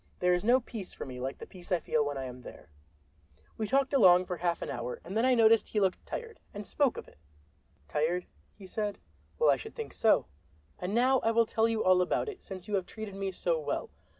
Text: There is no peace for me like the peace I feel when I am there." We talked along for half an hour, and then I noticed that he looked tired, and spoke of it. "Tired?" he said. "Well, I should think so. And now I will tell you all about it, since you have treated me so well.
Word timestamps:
There 0.17 0.33
is 0.33 0.43
no 0.43 0.59
peace 0.61 0.93
for 0.93 1.05
me 1.05 1.19
like 1.19 1.37
the 1.37 1.45
peace 1.45 1.71
I 1.71 1.79
feel 1.79 2.03
when 2.03 2.17
I 2.17 2.23
am 2.25 2.39
there." 2.39 2.71
We 3.55 3.67
talked 3.67 3.93
along 3.93 4.25
for 4.25 4.37
half 4.37 4.63
an 4.63 4.69
hour, 4.71 4.99
and 5.03 5.15
then 5.15 5.25
I 5.27 5.35
noticed 5.35 5.65
that 5.65 5.71
he 5.73 5.79
looked 5.79 6.03
tired, 6.07 6.39
and 6.55 6.65
spoke 6.65 6.97
of 6.97 7.07
it. 7.07 7.19
"Tired?" 7.87 8.25
he 8.57 8.65
said. 8.65 8.97
"Well, 9.37 9.51
I 9.51 9.57
should 9.57 9.75
think 9.75 9.93
so. 9.93 10.25
And 10.79 10.95
now 10.95 11.19
I 11.19 11.29
will 11.29 11.45
tell 11.45 11.67
you 11.69 11.83
all 11.83 12.01
about 12.01 12.29
it, 12.29 12.41
since 12.41 12.67
you 12.67 12.73
have 12.73 12.87
treated 12.87 13.13
me 13.13 13.31
so 13.31 13.59
well. 13.59 13.91